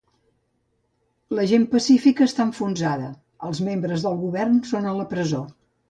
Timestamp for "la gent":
1.41-1.67